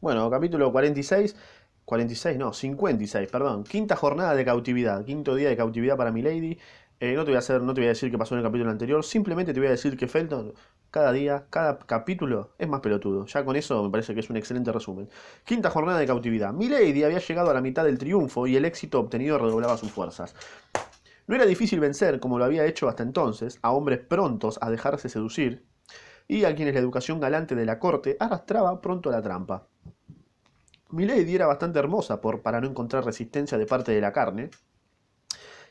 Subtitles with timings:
[0.00, 1.36] Bueno, capítulo 46.
[1.84, 3.64] 46, no, 56, perdón.
[3.64, 5.04] Quinta jornada de cautividad.
[5.04, 6.58] Quinto día de cautividad para Milady.
[7.00, 8.46] Eh, no, te voy a hacer, no te voy a decir qué pasó en el
[8.46, 9.04] capítulo anterior.
[9.04, 10.54] Simplemente te voy a decir que Felton,
[10.90, 13.26] cada día, cada capítulo, es más pelotudo.
[13.26, 15.10] Ya con eso me parece que es un excelente resumen.
[15.44, 16.54] Quinta jornada de cautividad.
[16.54, 20.34] Milady había llegado a la mitad del triunfo y el éxito obtenido redoblaba sus fuerzas.
[21.26, 25.10] No era difícil vencer, como lo había hecho hasta entonces, a hombres prontos a dejarse
[25.10, 25.66] seducir
[26.26, 29.66] y a quienes la educación galante de la corte arrastraba pronto a la trampa.
[30.92, 34.50] Milady era bastante hermosa por, para no encontrar resistencia de parte de la carne,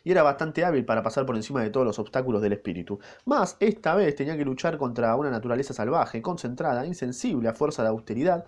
[0.03, 2.99] y era bastante hábil para pasar por encima de todos los obstáculos del espíritu.
[3.25, 7.89] Mas esta vez tenía que luchar contra una naturaleza salvaje, concentrada, insensible a fuerza de
[7.89, 8.45] austeridad,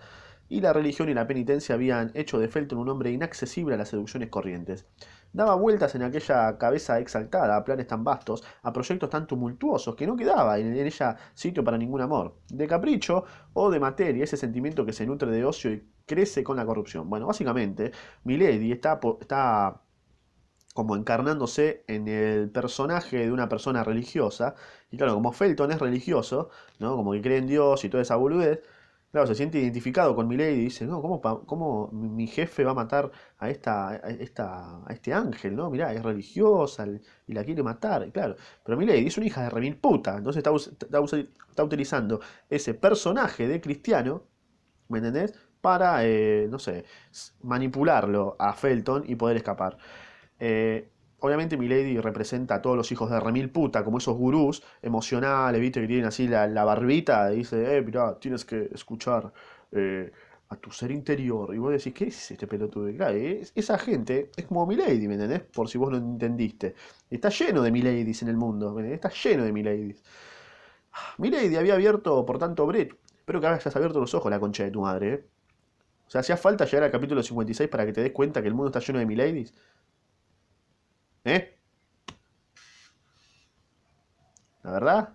[0.48, 3.88] y la religión y la penitencia habían hecho de Felton un hombre inaccesible a las
[3.88, 4.86] seducciones corrientes.
[5.32, 10.06] Daba vueltas en aquella cabeza exaltada a planes tan vastos, a proyectos tan tumultuosos, que
[10.06, 13.24] no quedaba en ella sitio para ningún amor, de capricho
[13.54, 17.08] o de materia, ese sentimiento que se nutre de ocio y crece con la corrupción.
[17.08, 17.92] Bueno, básicamente,
[18.24, 19.82] Milady está, está
[20.74, 24.54] como encarnándose en el personaje de una persona religiosa,
[24.90, 26.96] y claro, como Felton es religioso, ¿no?
[26.96, 28.60] como que cree en Dios y toda esa boludez,
[29.12, 32.74] Claro, se siente identificado con Milady y dice, no, ¿cómo, ¿cómo, mi jefe va a
[32.74, 35.54] matar a, esta, esta, a este ángel?
[35.54, 35.68] ¿no?
[35.70, 36.86] Mirá, es religiosa
[37.26, 38.10] y la quiere matar.
[38.10, 40.50] Claro, pero Milady es una hija de remil puta, entonces está,
[41.50, 44.24] está, utilizando ese personaje de cristiano,
[44.88, 45.34] ¿me entendés?
[45.60, 46.84] Para, eh, no sé,
[47.42, 49.76] manipularlo a Felton y poder escapar.
[50.38, 50.91] Eh,
[51.22, 55.80] obviamente Milady representa a todos los hijos de remil puta, como esos gurús emocionales, ¿viste?
[55.80, 59.32] Que tienen así la, barbita y dice, eh, mirá, tienes que escuchar
[59.70, 60.12] eh,
[60.48, 61.54] a tu ser interior.
[61.54, 62.88] Y vos decís, ¿qué es este pelotudo?
[62.88, 65.42] esa gente es como Milady, ¿me entendés?
[65.42, 66.74] Por si vos no entendiste.
[67.08, 70.02] Está lleno de Miladies en el mundo, Está lleno de Miladies.
[71.18, 72.94] Milady había abierto, por tanto, Brett.
[73.18, 75.24] Espero que hayas abierto los ojos, la concha de tu madre, ¿eh?
[76.06, 78.54] O sea, hacía falta llegar al capítulo 56 para que te des cuenta que el
[78.54, 79.54] mundo está lleno de Miladies.
[81.24, 81.56] ¿Eh?
[84.62, 85.14] La verdad,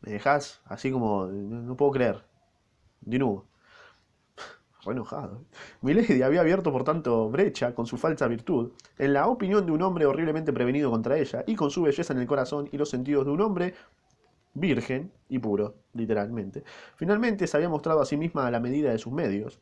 [0.00, 2.24] me dejas así como, no, puedo creer.
[3.00, 3.46] De nuevo.
[4.84, 5.44] Re enojado.
[5.82, 9.82] Milady había abierto por tanto brecha con su falsa virtud, en la opinión de un
[9.82, 13.26] hombre horriblemente prevenido contra ella, y con su belleza en el corazón y los sentidos
[13.26, 13.74] de un hombre
[14.54, 16.64] virgen y puro, literalmente.
[16.96, 19.60] Finalmente se había mostrado a sí misma a la medida de sus medios,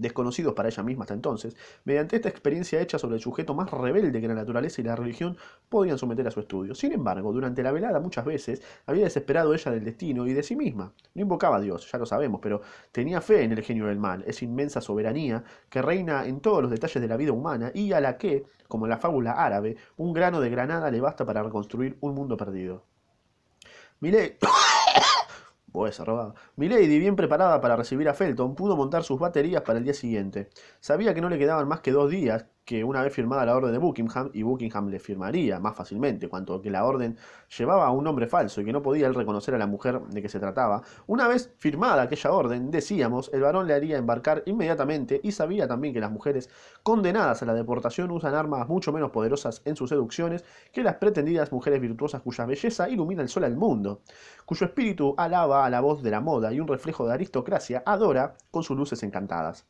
[0.00, 4.20] desconocidos para ella misma hasta entonces, mediante esta experiencia hecha sobre el sujeto más rebelde
[4.20, 5.36] que la naturaleza y la religión
[5.68, 6.74] podían someter a su estudio.
[6.74, 10.56] Sin embargo, durante la velada muchas veces había desesperado ella del destino y de sí
[10.56, 10.92] misma.
[11.14, 12.60] No invocaba a Dios, ya lo sabemos, pero
[12.92, 16.70] tenía fe en el genio del mal, esa inmensa soberanía que reina en todos los
[16.70, 20.12] detalles de la vida humana y a la que, como en la fábula árabe, un
[20.12, 22.84] grano de granada le basta para reconstruir un mundo perdido.
[24.00, 24.38] Miley
[25.72, 26.34] pues robado.
[26.56, 30.50] Milady, bien preparada para recibir a Felton, pudo montar sus baterías para el día siguiente.
[30.80, 33.72] Sabía que no le quedaban más que dos días, que una vez firmada la orden
[33.72, 37.16] de Buckingham, y Buckingham le firmaría más fácilmente, cuanto que la orden
[37.58, 40.22] llevaba a un nombre falso y que no podía él reconocer a la mujer de
[40.22, 45.20] que se trataba, una vez firmada aquella orden, decíamos, el varón le haría embarcar inmediatamente
[45.22, 46.48] y sabía también que las mujeres
[46.82, 51.52] condenadas a la deportación usan armas mucho menos poderosas en sus seducciones que las pretendidas
[51.52, 54.02] mujeres virtuosas cuya belleza ilumina el sol al mundo,
[54.44, 58.36] cuyo espíritu alaba a la voz de la moda y un reflejo de aristocracia adora
[58.50, 59.66] con sus luces encantadas.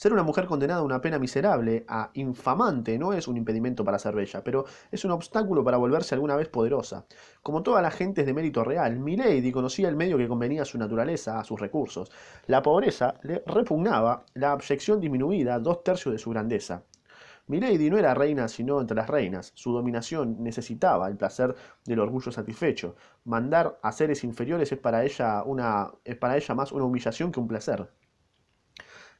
[0.00, 3.98] Ser una mujer condenada a una pena miserable, a infamante, no es un impedimento para
[3.98, 7.04] ser bella, pero es un obstáculo para volverse alguna vez poderosa.
[7.42, 10.78] Como toda la gente de mérito real, Milady conocía el medio que convenía a su
[10.78, 12.10] naturaleza, a sus recursos.
[12.46, 16.82] La pobreza le repugnaba, la abyección disminuida, dos tercios de su grandeza.
[17.48, 19.52] Milady no era reina sino entre las reinas.
[19.54, 22.96] Su dominación necesitaba el placer del orgullo satisfecho.
[23.26, 27.40] Mandar a seres inferiores es para ella, una, es para ella más una humillación que
[27.40, 27.90] un placer.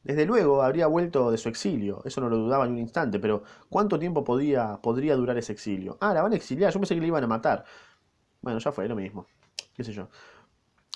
[0.03, 3.43] Desde luego habría vuelto de su exilio, eso no lo dudaba ni un instante, pero
[3.69, 5.99] ¿cuánto tiempo podía, podría durar ese exilio?
[6.01, 7.65] Ah, la van a exiliar, yo pensé que le iban a matar.
[8.41, 9.27] Bueno, ya fue, lo mismo.
[9.75, 10.09] ¿Qué sé yo?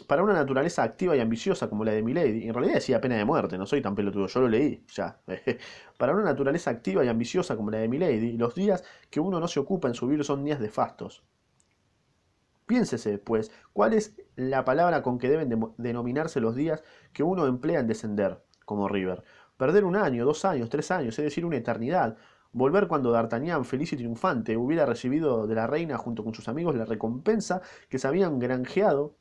[0.06, 3.25] Para una naturaleza activa y ambiciosa como la de Milady, en realidad decía pena de
[3.26, 5.20] muerte, no soy tan pelotudo, yo lo leí, ya.
[5.99, 9.49] Para una naturaleza activa y ambiciosa como la de Milady, los días que uno no
[9.49, 11.23] se ocupa en subir son días de fastos.
[12.67, 16.82] Piénsese, pues, cuál es la palabra con que deben denominarse los días
[17.12, 19.25] que uno emplea en descender como River.
[19.56, 22.16] Perder un año, dos años, tres años, es decir, una eternidad.
[22.52, 26.75] Volver cuando D'Artagnan, feliz y triunfante, hubiera recibido de la reina junto con sus amigos
[26.75, 29.16] la recompensa que se habían granjeado,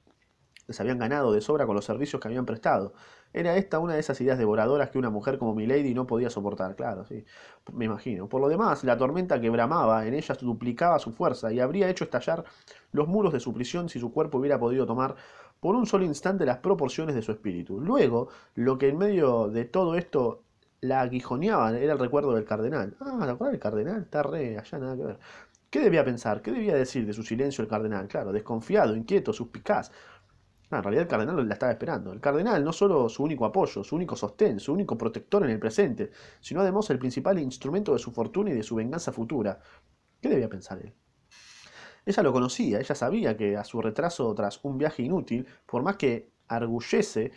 [0.68, 2.94] que se habían ganado de sobra con los servicios que habían prestado.
[3.34, 6.76] Era esta una de esas ideas devoradoras que una mujer como Milady no podía soportar,
[6.76, 7.26] claro, sí,
[7.72, 8.30] me imagino.
[8.30, 12.04] Por lo demás, la tormenta que bramaba en ella duplicaba su fuerza y habría hecho
[12.04, 12.44] estallar
[12.92, 15.16] los muros de su prisión si su cuerpo hubiera podido tomar
[15.64, 17.80] por un solo instante las proporciones de su espíritu.
[17.80, 20.44] Luego, lo que en medio de todo esto
[20.82, 22.98] la aguijoneaba era el recuerdo del cardenal.
[23.00, 24.02] Ah, ¿te acuerdas del cardenal?
[24.02, 25.20] Está re, allá nada que ver.
[25.70, 26.42] ¿Qué debía pensar?
[26.42, 28.10] ¿Qué debía decir de su silencio el cardenal?
[28.10, 29.90] Claro, desconfiado, inquieto, suspicaz.
[30.70, 32.12] Ah, en realidad el cardenal la estaba esperando.
[32.12, 35.60] El cardenal no solo su único apoyo, su único sostén, su único protector en el
[35.60, 36.12] presente,
[36.42, 39.62] sino además el principal instrumento de su fortuna y de su venganza futura.
[40.20, 40.94] ¿Qué debía pensar él?
[42.06, 45.98] Ella lo conocía, ella sabía que a su retraso tras un viaje inútil, por más
[45.98, 47.32] que arguyese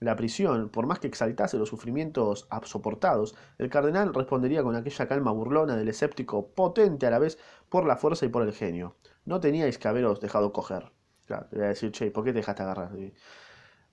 [0.00, 5.32] la prisión, por más que exaltase los sufrimientos soportados, el cardenal respondería con aquella calma
[5.32, 8.96] burlona del escéptico, potente a la vez por la fuerza y por el genio.
[9.24, 10.92] No teníais que haberos dejado coger.
[11.26, 12.90] Claro, te voy a decir, che, ¿por qué te dejaste agarrar?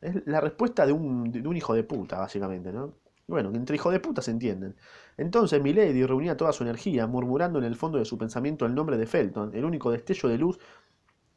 [0.02, 2.94] Es la respuesta de un, de un hijo de puta, básicamente, ¿no?
[3.28, 4.75] Bueno, entre hijos de puta se entienden.
[5.18, 8.98] Entonces Milady reunía toda su energía, murmurando en el fondo de su pensamiento el nombre
[8.98, 10.60] de Felton, el único destello de luz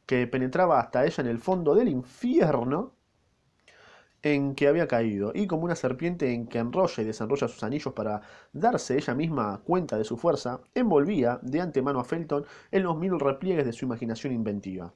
[0.07, 2.95] que penetraba hasta ella en el fondo del infierno
[4.23, 7.95] en que había caído, y como una serpiente en que enrolla y desenrolla sus anillos
[7.95, 8.23] para
[8.53, 13.19] darse ella misma cuenta de su fuerza, envolvía de antemano a Felton en los mil
[13.21, 14.93] repliegues de su imaginación inventiva.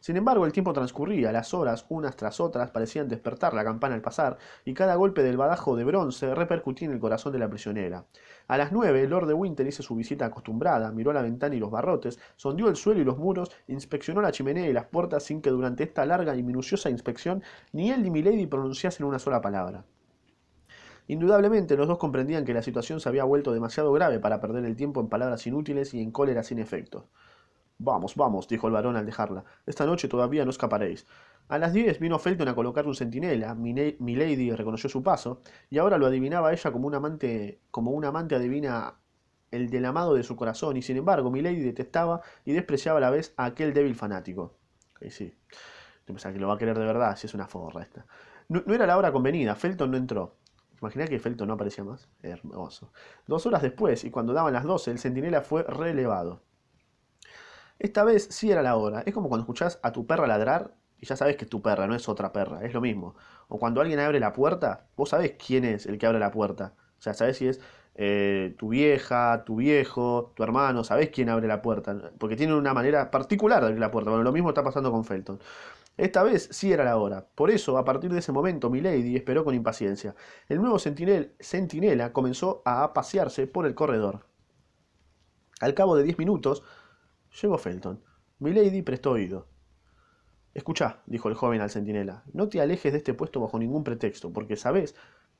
[0.00, 4.02] Sin embargo, el tiempo transcurría, las horas, unas tras otras, parecían despertar la campana al
[4.02, 8.04] pasar, y cada golpe del badajo de bronce repercutía en el corazón de la prisionera.
[8.48, 11.70] A las nueve, Lord de Winter hizo su visita acostumbrada, miró la ventana y los
[11.70, 15.50] barrotes, sondeó el suelo y los muros, inspeccionó la chimenea y las puertas sin que
[15.50, 19.84] durante esta larga y minuciosa inspección ni él ni Milady pronunciasen una sola palabra.
[21.08, 24.74] Indudablemente los dos comprendían que la situación se había vuelto demasiado grave para perder el
[24.74, 27.06] tiempo en palabras inútiles y en cólera sin efecto.
[27.78, 29.44] Vamos, vamos, dijo el varón al dejarla.
[29.66, 31.06] Esta noche todavía no escaparéis.
[31.48, 33.54] A las diez vino Felton a colocar un centinela.
[33.54, 38.34] Milady reconoció su paso, y ahora lo adivinaba ella como un amante, como un amante
[38.34, 38.94] adivina
[39.50, 43.10] el del amado de su corazón, y sin embargo Milady detestaba y despreciaba a la
[43.10, 44.58] vez a aquel débil fanático.
[45.00, 45.34] Y sí,
[46.04, 48.06] pensaba que lo va a querer de verdad, si es una forra esta.
[48.48, 50.36] No, era la hora convenida, Felton no entró.
[50.80, 52.08] Imaginá que Felton no aparecía más.
[52.22, 52.92] Hermoso.
[53.26, 56.42] Dos horas después, y cuando daban las doce, el centinela fue relevado.
[57.78, 59.02] Esta vez sí era la hora.
[59.06, 61.86] Es como cuando escuchás a tu perra ladrar y ya sabes que es tu perra,
[61.86, 62.64] no es otra perra.
[62.64, 63.16] Es lo mismo.
[63.48, 66.74] O cuando alguien abre la puerta, vos sabés quién es el que abre la puerta.
[66.98, 67.60] O sea, sabés si es
[67.94, 72.12] eh, tu vieja, tu viejo, tu hermano, sabés quién abre la puerta.
[72.18, 74.10] Porque tienen una manera particular de abrir la puerta.
[74.10, 75.38] Bueno, lo mismo está pasando con Felton.
[75.96, 77.26] Esta vez sí era la hora.
[77.34, 80.14] Por eso, a partir de ese momento, Milady esperó con impaciencia.
[80.48, 84.26] El nuevo centinela comenzó a pasearse por el corredor.
[85.60, 86.62] Al cabo de diez minutos,
[87.40, 88.02] Llegó Felton.
[88.38, 89.46] Milady prestó oído.
[90.54, 94.32] Escucha, dijo el joven al centinela, no te alejes de este puesto bajo ningún pretexto,
[94.32, 94.94] porque sabes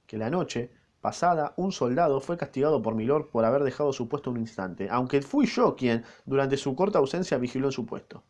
[0.06, 0.70] que la noche
[1.00, 5.22] pasada un soldado fue castigado por Milord por haber dejado su puesto un instante, aunque
[5.22, 8.24] fui yo quien, durante su corta ausencia, vigiló en su puesto.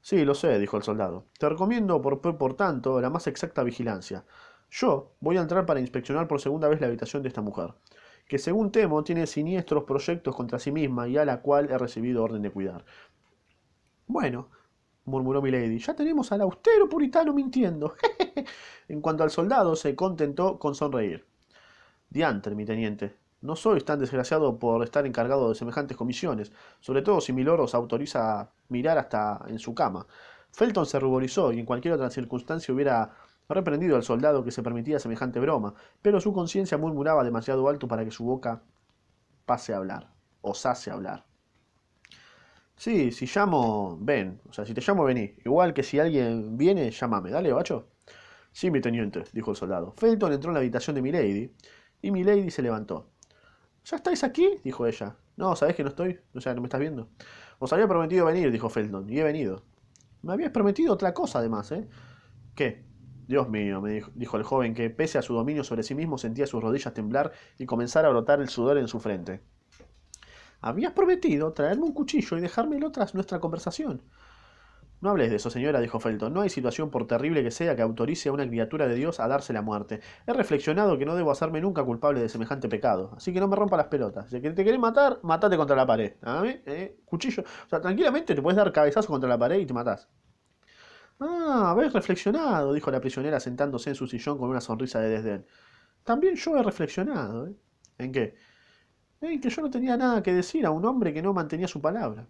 [0.00, 1.26] Sí, lo sé, dijo el soldado.
[1.38, 4.24] Te recomiendo, por, por tanto, la más exacta vigilancia.
[4.70, 7.74] Yo voy a entrar para inspeccionar por segunda vez la habitación de esta mujer
[8.28, 12.22] que según temo tiene siniestros proyectos contra sí misma y a la cual he recibido
[12.22, 12.84] orden de cuidar.
[14.06, 14.50] Bueno,
[15.06, 17.94] murmuró Milady, ya tenemos al austero puritano mintiendo.
[18.88, 21.26] en cuanto al soldado, se contentó con sonreír.
[22.10, 27.20] Diantre, mi teniente, no sois tan desgraciado por estar encargado de semejantes comisiones, sobre todo
[27.20, 30.06] si Milord os autoriza a mirar hasta en su cama.
[30.50, 33.14] Felton se ruborizó y en cualquier otra circunstancia hubiera
[33.48, 38.04] reprendido al soldado que se permitía semejante broma, pero su conciencia murmuraba demasiado alto para
[38.04, 38.62] que su boca
[39.46, 40.10] pase a hablar,
[40.42, 41.24] osase hablar.
[42.76, 44.40] Sí, si llamo, ven.
[44.48, 45.34] O sea, si te llamo, vení.
[45.44, 47.30] Igual que si alguien viene, llámame.
[47.30, 47.88] Dale, bacho.
[48.52, 49.92] Sí, mi teniente, dijo el soldado.
[49.92, 51.52] Felton entró en la habitación de Milady
[52.02, 53.10] y Milady se levantó.
[53.84, 54.58] ¿Ya estáis aquí?
[54.64, 55.16] dijo ella.
[55.36, 56.20] No, ¿sabés que no estoy?
[56.34, 57.08] O sea, ¿no me estás viendo?
[57.58, 59.64] Os había prometido venir, dijo Felton, y he venido.
[60.22, 61.88] Me habías prometido otra cosa, además, ¿eh?
[62.54, 62.84] ¿Qué?
[63.28, 66.46] Dios mío, me dijo, el joven que, pese a su dominio sobre sí mismo, sentía
[66.46, 69.42] sus rodillas temblar y comenzar a brotar el sudor en su frente.
[70.62, 74.02] Habías prometido traerme un cuchillo y dejármelo tras nuestra conversación.
[75.02, 76.32] No hables de eso, señora, dijo Felton.
[76.32, 79.28] No hay situación, por terrible que sea, que autorice a una criatura de Dios a
[79.28, 80.00] darse la muerte.
[80.26, 83.12] He reflexionado que no debo hacerme nunca culpable de semejante pecado.
[83.14, 84.30] Así que no me rompa las pelotas.
[84.30, 86.14] Si te querés matar, matate contra la pared.
[86.22, 86.42] ¿A?
[86.46, 86.96] ¿Eh?
[87.04, 87.42] Cuchillo.
[87.42, 90.08] O sea, tranquilamente te puedes dar cabezazo contra la pared y te matás.
[91.20, 95.46] Ah, habéis reflexionado, dijo la prisionera sentándose en su sillón con una sonrisa de desdén.
[96.04, 97.48] También yo he reflexionado.
[97.48, 97.56] ¿eh?
[97.98, 98.36] ¿En qué?
[99.20, 101.80] En que yo no tenía nada que decir a un hombre que no mantenía su
[101.80, 102.26] palabra.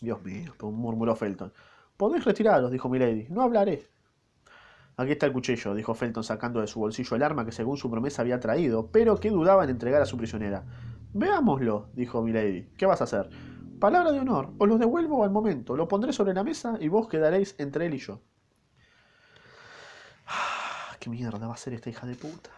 [0.00, 1.52] Dios mío, murmuró Felton.
[1.96, 3.26] Podéis retiraros, dijo Milady.
[3.28, 3.86] No hablaré.
[4.96, 7.90] Aquí está el cuchillo, dijo Felton sacando de su bolsillo el arma que según su
[7.90, 10.64] promesa había traído, pero que dudaba en entregar a su prisionera.
[11.12, 12.70] Veámoslo, dijo Milady.
[12.76, 13.28] ¿Qué vas a hacer?
[13.82, 17.08] Palabra de honor, os lo devuelvo al momento, lo pondré sobre la mesa y vos
[17.08, 18.20] quedaréis entre él y yo.
[21.00, 22.50] qué mierda va a ser esta hija de puta.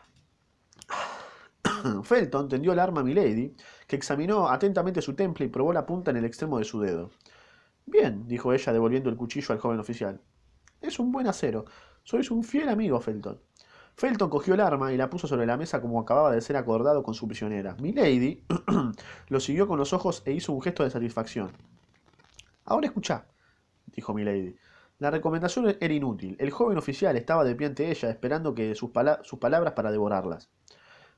[2.02, 6.10] Felton tendió el arma a Milady, que examinó atentamente su temple y probó la punta
[6.10, 7.10] en el extremo de su dedo.
[7.86, 10.20] Bien, dijo ella devolviendo el cuchillo al joven oficial.
[10.82, 11.64] Es un buen acero.
[12.02, 13.40] Sois un fiel amigo, Felton.
[13.96, 17.02] Felton cogió el arma y la puso sobre la mesa como acababa de ser acordado
[17.02, 17.76] con su prisionera.
[17.80, 18.44] Milady
[19.28, 21.52] lo siguió con los ojos e hizo un gesto de satisfacción.
[22.64, 23.26] Ahora escucha,
[23.86, 24.56] dijo Milady.
[24.98, 26.36] La recomendación era inútil.
[26.40, 28.90] El joven oficial estaba de pie ante ella, esperando que sus,
[29.22, 30.50] sus palabras para devorarlas.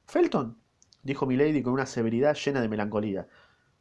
[0.06, 0.58] Felton,
[1.02, 3.26] dijo Milady con una severidad llena de melancolía.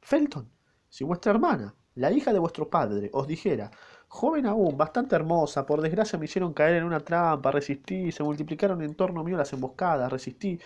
[0.02, 0.50] Felton,
[0.90, 3.72] si vuestra hermana, la hija de vuestro padre, os dijera
[4.08, 8.82] Joven aún, bastante hermosa, por desgracia me hicieron caer en una trampa, resistí, se multiplicaron
[8.82, 10.60] en torno mío las emboscadas, resistí,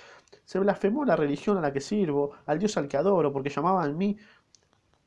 [0.46, 3.98] se blasfemó la religión a la que sirvo, al Dios al que adoro, porque llamaban
[3.98, 4.18] mí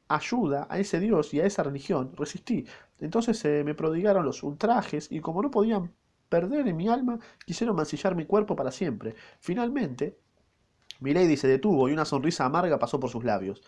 [0.09, 2.67] ayuda a ese Dios y a esa religión, resistí.
[3.01, 5.93] Entonces se me prodigaron los ultrajes y como no podían
[6.29, 9.15] perder en mi alma, quisieron mancillar mi cuerpo para siempre.
[9.41, 10.19] Finalmente,
[11.01, 13.63] Milady se detuvo y una sonrisa amarga pasó por sus labios.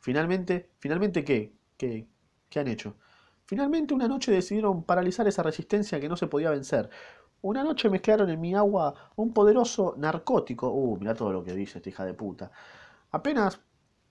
[0.00, 1.54] Finalmente, finalmente qué?
[1.78, 2.06] ¿Qué,
[2.50, 2.96] qué han hecho?
[3.52, 6.88] Finalmente una noche decidieron paralizar esa resistencia que no se podía vencer.
[7.42, 10.70] Una noche mezclaron en mi agua un poderoso narcótico.
[10.70, 12.50] Uh, mira todo lo que dice esta hija de puta.
[13.10, 13.60] Apenas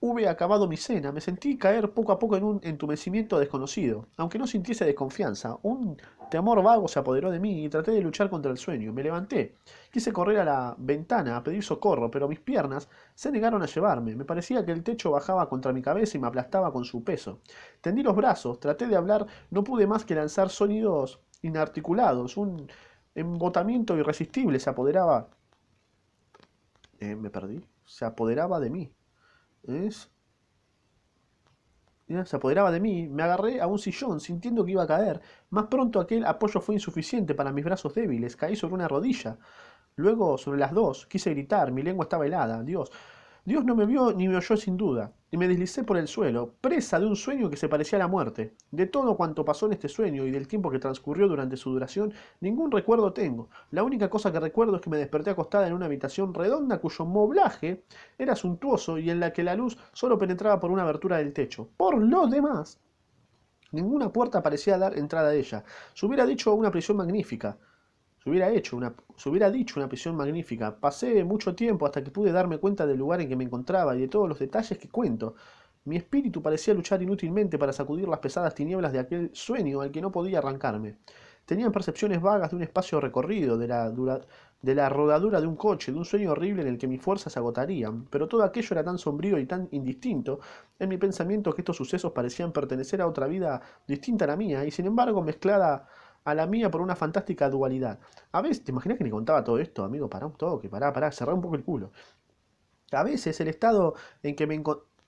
[0.02, 4.08] hube acabado mi cena, me sentí caer poco a poco en un entumecimiento desconocido.
[4.16, 5.96] Aunque no sintiese desconfianza, un
[6.28, 8.92] temor vago se apoderó de mí y traté de luchar contra el sueño.
[8.92, 9.54] Me levanté.
[9.92, 14.16] Quise correr a la ventana a pedir socorro, pero mis piernas se negaron a llevarme.
[14.16, 17.38] Me parecía que el techo bajaba contra mi cabeza y me aplastaba con su peso.
[17.80, 22.36] Tendí los brazos, traté de hablar, no pude más que lanzar sonidos inarticulados.
[22.36, 22.66] Un
[23.14, 25.28] embotamiento irresistible se apoderaba...
[26.98, 27.64] Eh, me perdí.
[27.84, 28.92] Se apoderaba de mí.
[29.64, 30.10] ¿Es?
[32.24, 35.20] Se apoderaba de mí, me agarré a un sillón, sintiendo que iba a caer.
[35.50, 39.38] Más pronto aquel apoyo fue insuficiente para mis brazos débiles, caí sobre una rodilla.
[39.96, 42.62] Luego sobre las dos, quise gritar, mi lengua estaba helada.
[42.62, 42.90] Dios,
[43.44, 46.52] Dios no me vio ni me oyó sin duda, y me deslicé por el suelo,
[46.60, 48.54] presa de un sueño que se parecía a la muerte.
[48.70, 52.12] De todo cuanto pasó en este sueño y del tiempo que transcurrió durante su duración,
[52.40, 53.48] ningún recuerdo tengo.
[53.70, 57.06] La única cosa que recuerdo es que me desperté acostada en una habitación redonda cuyo
[57.06, 57.82] moblaje
[58.18, 61.66] era suntuoso y en la que la luz solo penetraba por una abertura del techo.
[61.78, 62.78] Por lo demás,
[63.70, 65.64] ninguna puerta parecía dar entrada a ella.
[65.94, 67.56] Se hubiera dicho una prisión magnífica.
[68.22, 70.78] Se hubiera hecho una, se hubiera dicho una prisión magnífica.
[70.78, 74.00] Pasé mucho tiempo hasta que pude darme cuenta del lugar en que me encontraba y
[74.00, 75.34] de todos los detalles que cuento.
[75.84, 80.00] Mi espíritu parecía luchar inútilmente para sacudir las pesadas tinieblas de aquel sueño al que
[80.00, 80.98] no podía arrancarme.
[81.44, 85.90] Tenía percepciones vagas de un espacio recorrido, de la, de la rodadura de un coche,
[85.90, 88.84] de un sueño horrible en el que mis fuerzas se agotarían, pero todo aquello era
[88.84, 90.38] tan sombrío y tan indistinto
[90.78, 94.64] en mi pensamiento que estos sucesos parecían pertenecer a otra vida distinta a la mía,
[94.64, 95.88] y sin embargo mezclada
[96.24, 97.98] a la mía por una fantástica dualidad.
[98.32, 100.08] A veces, ¿te imaginas que me contaba todo esto, amigo?
[100.08, 101.92] Pará un toque, pará, pará, cerrá un poco el culo.
[102.92, 104.54] A veces el estado en que me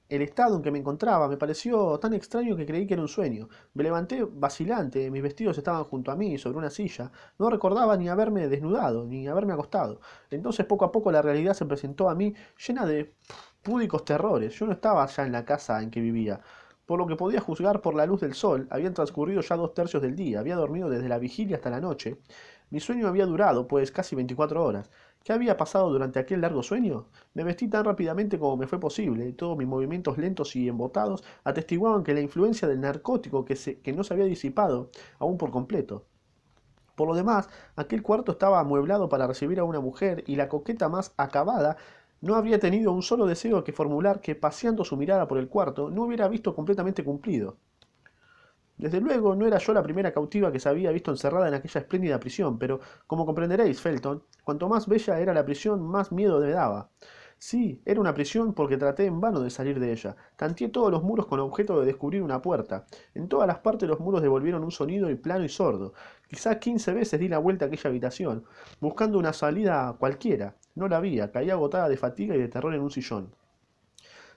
[0.08, 3.08] el estado en que me encontraba me pareció tan extraño que creí que era un
[3.08, 3.48] sueño.
[3.74, 7.10] Me levanté vacilante, mis vestidos estaban junto a mí, sobre una silla.
[7.38, 10.00] No recordaba ni haberme desnudado, ni haberme acostado.
[10.30, 12.34] Entonces poco a poco la realidad se presentó a mí
[12.66, 13.14] llena de
[13.62, 14.54] púdicos terrores.
[14.58, 16.40] Yo no estaba ya en la casa en que vivía.
[16.86, 20.02] Por lo que podía juzgar por la luz del sol, habían transcurrido ya dos tercios
[20.02, 22.18] del día, había dormido desde la vigilia hasta la noche.
[22.68, 24.90] Mi sueño había durado, pues, casi veinticuatro horas.
[25.22, 27.06] ¿Qué había pasado durante aquel largo sueño?
[27.32, 31.24] Me vestí tan rápidamente como me fue posible, y todos mis movimientos lentos y embotados
[31.44, 36.04] atestiguaban que la influencia del narcótico que, que no se había disipado aún por completo.
[36.94, 40.90] Por lo demás, aquel cuarto estaba amueblado para recibir a una mujer, y la coqueta
[40.90, 41.78] más acabada
[42.20, 45.90] no habría tenido un solo deseo que formular que, paseando su mirada por el cuarto,
[45.90, 47.56] no hubiera visto completamente cumplido.
[48.76, 51.80] Desde luego, no era yo la primera cautiva que se había visto encerrada en aquella
[51.80, 56.50] espléndida prisión, pero, como comprenderéis, Felton, cuanto más bella era la prisión, más miedo me
[56.50, 56.90] daba.
[57.38, 60.16] Sí, era una prisión porque traté en vano de salir de ella.
[60.36, 62.86] Tanteé todos los muros con objeto de descubrir una puerta.
[63.14, 65.92] En todas las partes los muros devolvieron un sonido y plano y sordo.
[66.28, 68.44] Quizá quince veces di la vuelta a aquella habitación,
[68.80, 70.56] buscando una salida cualquiera.
[70.74, 73.34] No la había, caía agotada de fatiga y de terror en un sillón.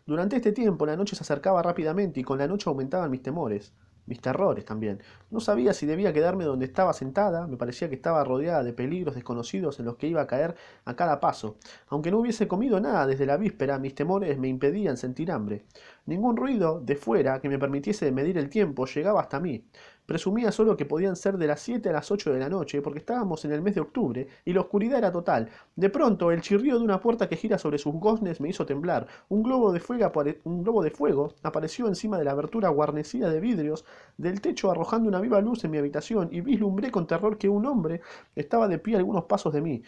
[0.06, 3.74] Durante este tiempo la noche se acercaba rápidamente y con la noche aumentaban mis temores
[4.08, 5.02] mis terrores también.
[5.30, 9.14] No sabía si debía quedarme donde estaba sentada, me parecía que estaba rodeada de peligros
[9.14, 11.58] desconocidos en los que iba a caer a cada paso.
[11.90, 15.66] Aunque no hubiese comido nada desde la víspera, mis temores me impedían sentir hambre.
[16.06, 19.66] Ningún ruido de fuera que me permitiese medir el tiempo llegaba hasta mí.
[20.08, 23.00] Presumía solo que podían ser de las 7 a las 8 de la noche, porque
[23.00, 25.50] estábamos en el mes de octubre y la oscuridad era total.
[25.76, 29.06] De pronto, el chirrío de una puerta que gira sobre sus goznes me hizo temblar.
[29.28, 33.84] Un globo de fuego, apareció encima de la abertura guarnecida de vidrios
[34.18, 37.66] del techo arrojando una viva luz en mi habitación y vislumbré con terror que un
[37.66, 38.00] hombre
[38.34, 39.84] estaba de pie a algunos pasos de mí.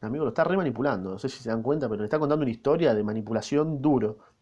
[0.00, 2.44] amigo lo está re manipulando, no sé si se dan cuenta, pero le está contando
[2.44, 4.33] una historia de manipulación duro.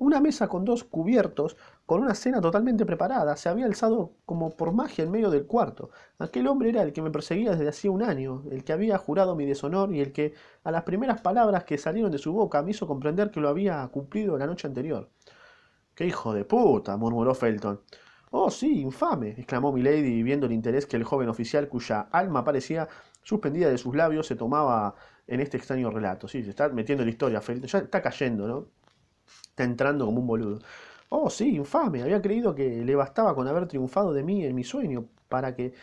[0.00, 4.72] Una mesa con dos cubiertos, con una cena totalmente preparada, se había alzado como por
[4.72, 5.90] magia en medio del cuarto.
[6.18, 9.36] Aquel hombre era el que me perseguía desde hacía un año, el que había jurado
[9.36, 10.32] mi deshonor y el que,
[10.64, 13.86] a las primeras palabras que salieron de su boca, me hizo comprender que lo había
[13.88, 15.10] cumplido la noche anterior.
[15.94, 16.96] ¡Qué hijo de puta!
[16.96, 17.82] murmuró Felton.
[18.30, 22.88] Oh, sí, infame, exclamó Milady, viendo el interés que el joven oficial, cuya alma parecía
[23.22, 24.94] suspendida de sus labios, se tomaba
[25.26, 26.26] en este extraño relato.
[26.26, 27.68] Sí, se está metiendo en la historia, Felton.
[27.68, 28.79] Ya está cayendo, ¿no?
[29.50, 30.60] Está entrando como un boludo.
[31.08, 32.02] Oh, sí, infame.
[32.02, 35.74] Había creído que le bastaba con haber triunfado de mí en mi sueño para que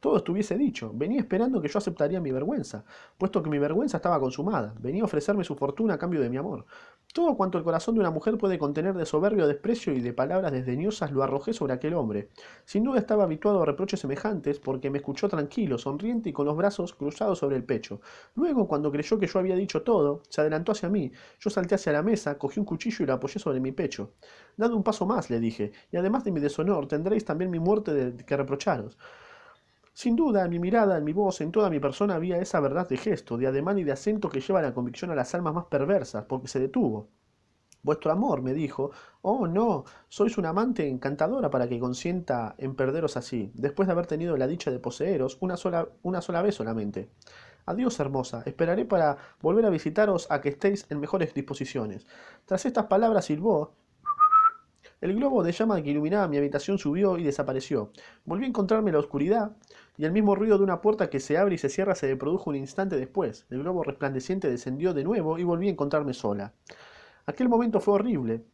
[0.00, 0.90] todo estuviese dicho.
[0.94, 2.84] Venía esperando que yo aceptaría mi vergüenza,
[3.18, 4.74] puesto que mi vergüenza estaba consumada.
[4.80, 6.64] Venía a ofrecerme su fortuna a cambio de mi amor.
[7.12, 10.52] Todo cuanto el corazón de una mujer puede contener de soberbio desprecio y de palabras
[10.52, 12.28] desdeñosas lo arrojé sobre aquel hombre.
[12.64, 16.56] Sin duda estaba habituado a reproches semejantes porque me escuchó tranquilo, sonriente y con los
[16.56, 18.00] brazos cruzados sobre el pecho.
[18.36, 21.10] Luego, cuando creyó que yo había dicho todo, se adelantó hacia mí.
[21.40, 24.12] Yo salté hacia la mesa, cogí un cuchillo y lo apoyé sobre mi pecho.
[24.56, 27.92] Dad un paso más, le dije, y además de mi deshonor, tendréis también mi muerte
[27.92, 28.96] de que reprocharos.
[30.00, 32.88] Sin duda, en mi mirada, en mi voz, en toda mi persona había esa verdad
[32.88, 35.66] de gesto, de ademán y de acento que lleva la convicción a las almas más
[35.66, 37.10] perversas, porque se detuvo.
[37.82, 38.92] Vuestro amor, me dijo.
[39.20, 44.06] Oh, no, sois una amante encantadora para que consienta en perderos así, después de haber
[44.06, 47.10] tenido la dicha de poseeros una sola, una sola vez solamente.
[47.66, 52.06] Adiós, hermosa, esperaré para volver a visitaros a que estéis en mejores disposiciones.
[52.46, 53.74] Tras estas palabras silbó,
[55.00, 57.90] el globo de llama que iluminaba mi habitación subió y desapareció.
[58.26, 59.56] Volví a encontrarme en la oscuridad
[59.96, 62.50] y el mismo ruido de una puerta que se abre y se cierra se produjo
[62.50, 63.46] un instante después.
[63.48, 66.52] El globo resplandeciente descendió de nuevo y volví a encontrarme sola.
[67.24, 68.44] Aquel momento fue horrible.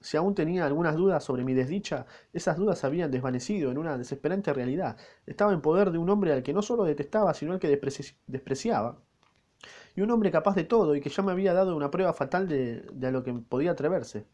[0.00, 4.52] Si aún tenía algunas dudas sobre mi desdicha, esas dudas habían desvanecido en una desesperante
[4.52, 4.98] realidad.
[5.24, 7.80] Estaba en poder de un hombre al que no solo detestaba, sino al que
[8.26, 8.98] despreciaba.
[9.96, 12.46] Y un hombre capaz de todo y que ya me había dado una prueba fatal
[12.46, 14.26] de, de a lo que podía atreverse.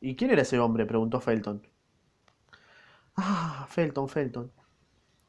[0.00, 0.84] ¿Y quién era ese hombre?
[0.84, 1.62] preguntó Felton.
[3.16, 4.52] Ah, Felton, Felton.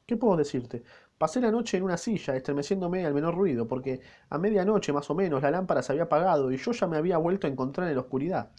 [0.05, 0.83] ¿Qué puedo decirte?
[1.17, 5.15] Pasé la noche en una silla, estremeciéndome al menor ruido, porque a medianoche más o
[5.15, 7.95] menos la lámpara se había apagado y yo ya me había vuelto a encontrar en
[7.95, 8.51] la oscuridad.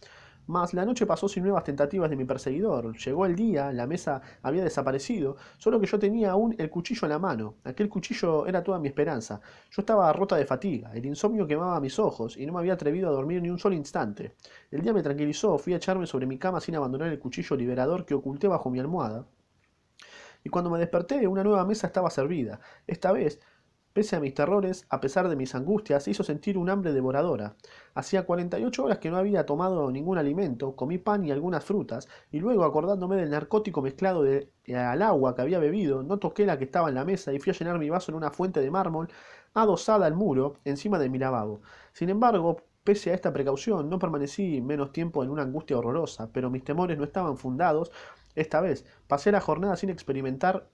[0.46, 2.96] Mas la noche pasó sin nuevas tentativas de mi perseguidor.
[2.96, 7.10] Llegó el día, la mesa había desaparecido, solo que yo tenía aún el cuchillo en
[7.10, 7.54] la mano.
[7.64, 9.40] Aquel cuchillo era toda mi esperanza.
[9.70, 13.08] Yo estaba rota de fatiga, el insomnio quemaba mis ojos y no me había atrevido
[13.08, 14.34] a dormir ni un solo instante.
[14.70, 18.04] El día me tranquilizó, fui a echarme sobre mi cama sin abandonar el cuchillo liberador
[18.04, 19.26] que oculté bajo mi almohada.
[20.44, 22.60] Y cuando me desperté, una nueva mesa estaba servida.
[22.86, 23.40] Esta vez
[23.92, 27.56] Pese a mis terrores, a pesar de mis angustias, hizo sentir un hambre devoradora.
[27.94, 31.62] Hacía cuarenta y ocho horas que no había tomado ningún alimento, comí pan y algunas
[31.62, 36.46] frutas, y luego, acordándome del narcótico mezclado de, al agua que había bebido, no toqué
[36.46, 38.60] la que estaba en la mesa y fui a llenar mi vaso en una fuente
[38.60, 39.08] de mármol
[39.52, 41.60] adosada al muro, encima de mi lavabo.
[41.92, 46.48] Sin embargo, pese a esta precaución, no permanecí menos tiempo en una angustia horrorosa, pero
[46.50, 47.90] mis temores no estaban fundados.
[48.34, 50.70] Esta vez, pasé la jornada sin experimentar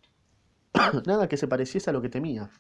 [1.06, 2.50] nada que se pareciese a lo que temía.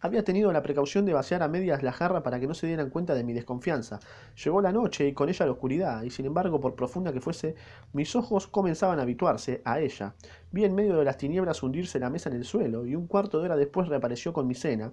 [0.00, 2.88] Había tenido la precaución de vaciar a medias la jarra para que no se dieran
[2.88, 3.98] cuenta de mi desconfianza.
[4.44, 7.56] Llegó la noche y con ella la oscuridad, y sin embargo, por profunda que fuese,
[7.92, 10.14] mis ojos comenzaban a habituarse a ella.
[10.52, 13.40] Vi en medio de las tinieblas hundirse la mesa en el suelo, y un cuarto
[13.40, 14.92] de hora después reapareció con mi cena.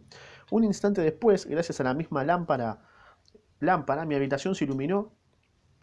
[0.49, 2.81] Un instante después, gracias a la misma lámpara,
[3.59, 5.11] lámpara, mi habitación se iluminó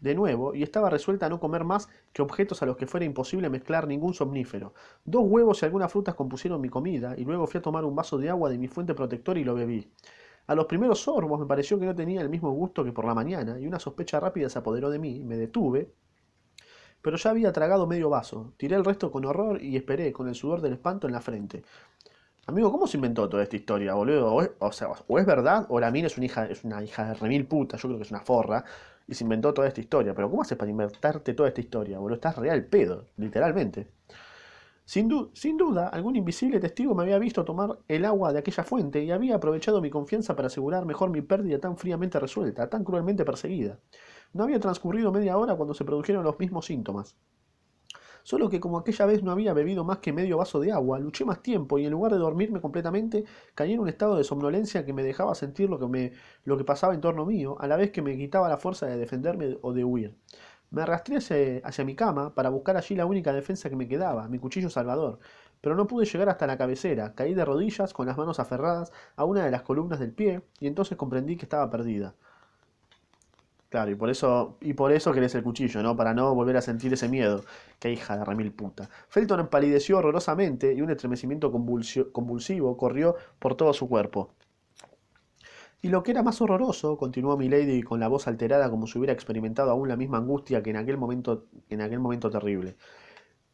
[0.03, 3.07] de nuevo y estaba resuelta a no comer más que objetos a los que fuera
[3.07, 4.75] imposible mezclar ningún somnífero.
[5.05, 8.19] Dos huevos y algunas frutas compusieron mi comida y luego fui a tomar un vaso
[8.19, 9.89] de agua de mi fuente protectora y lo bebí.
[10.49, 13.15] A los primeros sorbos me pareció que no tenía el mismo gusto que por la
[13.15, 15.95] mañana y una sospecha rápida se apoderó de mí, me detuve,
[17.01, 18.55] pero ya había tragado medio vaso.
[18.57, 21.63] Tiré el resto con horror y esperé, con el sudor del espanto en la frente.
[22.47, 24.35] Amigo, ¿cómo se inventó toda esta historia, boludo?
[24.35, 27.15] O es, sea, o es verdad, o la es una hija, es una hija de
[27.15, 28.65] remil puta, yo creo que es una forra,
[29.07, 30.15] y se inventó toda esta historia.
[30.15, 32.17] Pero ¿cómo haces para inventarte toda esta historia, boludo?
[32.17, 33.89] Estás real pedo, literalmente.
[34.85, 39.03] Sin, sin, duda, algún invisible testigo me había visto tomar el agua de aquella fuente
[39.03, 43.25] y había aprovechado mi confianza para asegurar mejor mi pérdida tan fríamente resuelta, tan cruelmente
[43.25, 43.79] perseguida.
[44.33, 47.17] No había transcurrido media hora cuando se produjeron los mismos síntomas.
[48.25, 51.25] Solo que como aquella vez no había bebido más que medio vaso de agua, luché
[51.25, 54.93] más tiempo y en lugar de dormirme completamente, caí en un estado de somnolencia que
[54.93, 56.13] me dejaba sentir lo que, me,
[56.45, 58.97] lo que pasaba en torno mío, a la vez que me quitaba la fuerza de
[58.97, 60.17] defenderme o de huir.
[60.71, 61.17] Me arrastré
[61.65, 65.19] hacia, mi cama para buscar allí la única defensa que me quedaba, mi cuchillo salvador,
[65.61, 69.25] pero no pude llegar hasta la cabecera, caí de rodillas con las manos aferradas a
[69.25, 72.15] una de las columnas del pie y entonces comprendí que estaba perdida.
[73.73, 75.97] Claro, y por eso, y por eso querés el cuchillo, ¿no?
[75.97, 77.43] Para no volver a sentir ese miedo.
[77.81, 78.91] Qué hija de remil puta.
[79.09, 84.35] Felton empalideció horrorosamente y un estremecimiento convulsivo corrió por todo su cuerpo.
[85.83, 89.13] Y lo que era más horroroso, continuó Milady con la voz alterada como si hubiera
[89.13, 92.77] experimentado aún la misma angustia que en aquel momento, en aquel momento terrible,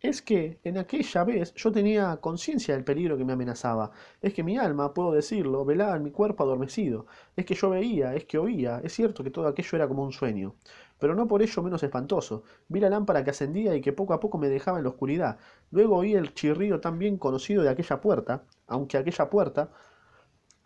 [0.00, 3.90] es que en aquella vez yo tenía conciencia del peligro que me amenazaba.
[4.22, 7.06] Es que mi alma, puedo decirlo, velaba en mi cuerpo adormecido.
[7.34, 8.80] Es que yo veía, es que oía.
[8.84, 10.54] Es cierto que todo aquello era como un sueño.
[10.98, 12.44] Pero no por ello menos espantoso.
[12.68, 15.38] Vi la lámpara que ascendía y que poco a poco me dejaba en la oscuridad.
[15.70, 19.70] Luego oí el chirrido tan bien conocido de aquella puerta, aunque aquella puerta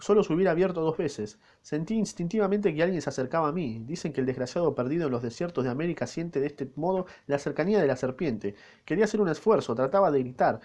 [0.02, 1.38] Solo se hubiera abierto dos veces.
[1.60, 3.84] Sentí instintivamente que alguien se acercaba a mí.
[3.86, 7.38] Dicen que el desgraciado perdido en los desiertos de América siente de este modo la
[7.38, 8.56] cercanía de la serpiente.
[8.84, 10.58] Quería hacer un esfuerzo, trataba de gritar.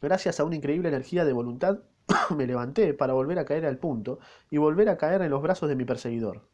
[0.00, 1.80] Gracias a una increíble energía de voluntad,
[2.34, 5.68] me levanté para volver a caer al punto y volver a caer en los brazos
[5.68, 6.48] de mi perseguidor.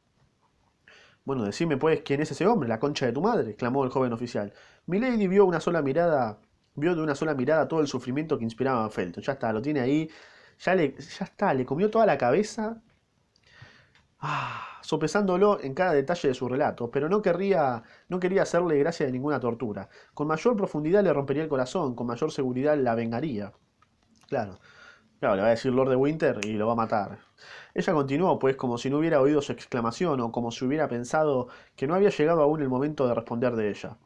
[1.25, 4.13] Bueno, decime pues quién es ese hombre, la concha de tu madre, clamó el joven
[4.13, 4.53] oficial.
[4.87, 6.41] Milady vio una sola mirada,
[6.75, 9.23] vio de una sola mirada todo el sufrimiento que inspiraba a Felton.
[9.23, 10.11] Ya está, lo tiene ahí
[10.59, 12.83] ya, le, ya está, le comió toda la cabeza,
[14.21, 19.07] ah, sopesándolo en cada detalle de su relato, pero no, querría, no quería hacerle gracia
[19.07, 19.89] de ninguna tortura.
[20.15, 23.53] Con mayor profundidad le rompería el corazón, con mayor seguridad la vengaría.
[24.29, 24.61] Claro,
[25.21, 27.19] claro, le va a decir Lord de Winter y lo va a matar.
[27.75, 31.49] Ella continuó, pues, como si no hubiera oído su exclamación o como si hubiera pensado
[31.77, 33.99] que no había llegado aún el momento de responder de ella.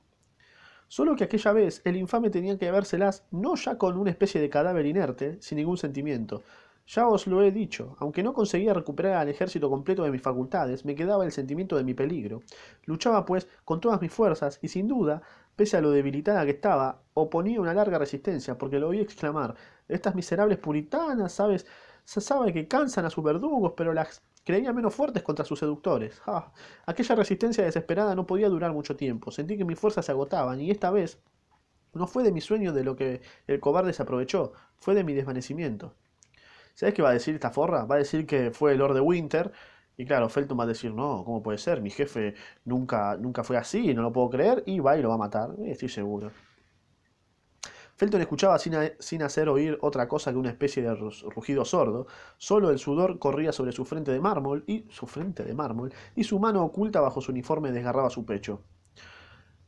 [0.93, 4.51] Solo que aquella vez el infame tenía que vérselas no ya con una especie de
[4.51, 6.43] cadáver inerte, sin ningún sentimiento.
[6.89, 10.85] Ya os lo he dicho, aunque no conseguía recuperar al ejército completo de mis facultades,
[10.85, 12.43] me quedaba el sentimiento de mi peligro.
[12.87, 15.23] Luchaba, pues, con todas mis fuerzas, y sin duda,
[15.55, 19.55] pese a lo debilitada que estaba, oponía una larga resistencia, porque lo oí exclamar
[19.87, 21.69] Estas miserables puritanas, ¿sabes?
[22.03, 26.21] Se sabe que cansan a sus verdugos, pero las creía menos fuertes contra sus seductores.
[26.27, 26.53] Ah,
[26.87, 29.31] aquella resistencia desesperada no podía durar mucho tiempo.
[29.31, 31.23] Sentí que mis fuerzas se agotaban, y esta vez
[31.93, 35.15] no fue de mi sueño de lo que el cobarde se aprovechó, fue de mi
[35.15, 35.95] desvanecimiento.
[36.75, 37.85] ¿Sabes qué va a decir esta forra?
[37.85, 39.53] Va a decir que fue el Lord de Winter.
[39.97, 41.83] Y claro, Felton va a decir, no, ¿cómo puede ser?
[41.83, 45.17] Mi jefe nunca, nunca fue así, no lo puedo creer, y va y lo va
[45.17, 46.33] a matar, estoy seguro.
[48.01, 50.95] Felton escuchaba sin, hacer oír otra cosa que una especie de
[51.35, 52.07] rugido sordo.
[52.39, 56.25] Solo el sudor corría sobre su frente de mármol y su frente de mármol y
[56.25, 58.63] su mano oculta bajo su uniforme desgarraba su pecho.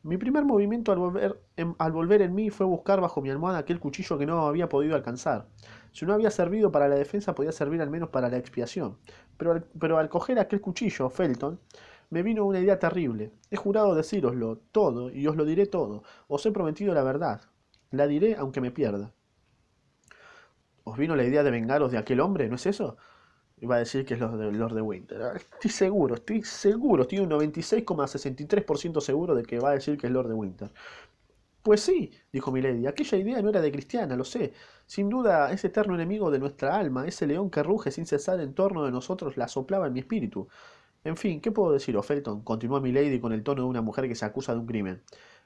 [0.03, 3.59] Mi primer movimiento al volver, en, al volver en mí fue buscar bajo mi almohada
[3.59, 5.49] aquel cuchillo que no había podido alcanzar.
[5.93, 8.97] Si no había servido para la defensa, podía servir al menos para la expiación.
[9.37, 11.61] Pero al, pero al coger aquel cuchillo, Felton,
[12.09, 13.31] me vino una idea terrible.
[13.51, 16.03] He jurado decíroslo todo y os lo diré todo.
[16.29, 17.43] Os he prometido la verdad.
[17.93, 19.13] La diré aunque me pierda.
[20.85, 22.49] ¿Os vino la idea de vengaros de aquel hombre?
[22.49, 22.97] ¿No es eso?
[23.61, 25.23] Iba a decir que es Lord de, Lord Winter.
[25.23, 30.09] Ah, estoy seguro, estoy seguro, estoy un 96,63% seguro de que va a decir que
[30.09, 30.71] es Lord de Winter.
[31.63, 34.53] Pues sí, dijo Milady, aquella idea no era de cristiana, lo sé.
[34.87, 38.53] Sin duda, ese eterno enemigo de nuestra alma, ese león que ruge sin cesar en
[38.55, 40.49] torno de nosotros, la soplaba en mi espíritu.
[41.05, 42.43] En fin, ¿qué puedo decir, Felton?
[42.43, 45.03] continuó Milady con el tono de una mujer que se acusa de un crimen.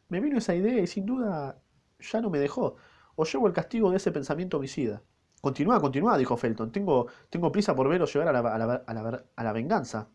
[0.09, 1.61] Me vino esa idea y sin duda
[2.01, 2.77] ya no me dejó.
[3.17, 5.03] O llevo el castigo de ese pensamiento homicida.
[5.41, 6.73] Continúa, continúa, dijo Felton.
[6.73, 10.09] Tengo, tengo prisa por veros llegar a la, a, la, a, la, a la venganza.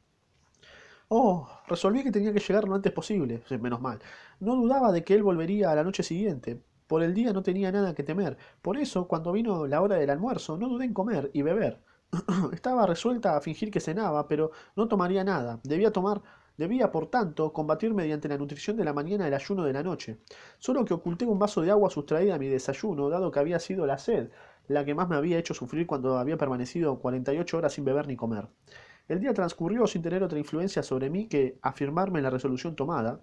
[1.09, 3.43] Oh, resolví que tenía que llegar lo antes posible.
[3.59, 3.99] Menos mal.
[4.39, 6.61] No dudaba de que él volvería a la noche siguiente.
[6.87, 8.37] Por el día no tenía nada que temer.
[8.61, 11.81] Por eso, cuando vino la hora del almuerzo, no dudé en comer y beber.
[12.53, 15.59] Estaba resuelta a fingir que cenaba, pero no tomaría nada.
[15.63, 16.21] Debía tomar
[16.61, 20.19] Debía, por tanto, combatir mediante la nutrición de la mañana el ayuno de la noche.
[20.59, 23.87] Solo que oculté un vaso de agua sustraída a mi desayuno, dado que había sido
[23.87, 24.29] la sed
[24.67, 28.15] la que más me había hecho sufrir cuando había permanecido 48 horas sin beber ni
[28.15, 28.47] comer.
[29.07, 33.19] El día transcurrió sin tener otra influencia sobre mí que afirmarme en la resolución tomada,